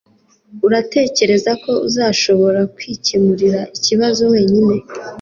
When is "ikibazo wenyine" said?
3.77-4.75